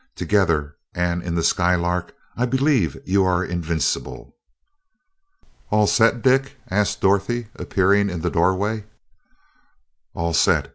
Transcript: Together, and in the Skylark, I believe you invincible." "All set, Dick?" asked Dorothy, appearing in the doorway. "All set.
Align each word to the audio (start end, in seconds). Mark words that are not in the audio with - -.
Together, 0.15 0.77
and 0.95 1.21
in 1.21 1.35
the 1.35 1.43
Skylark, 1.43 2.15
I 2.35 2.47
believe 2.47 2.97
you 3.05 3.29
invincible." 3.41 4.35
"All 5.69 5.85
set, 5.85 6.23
Dick?" 6.23 6.55
asked 6.71 7.01
Dorothy, 7.01 7.49
appearing 7.55 8.09
in 8.09 8.21
the 8.21 8.31
doorway. 8.31 8.85
"All 10.15 10.33
set. 10.33 10.69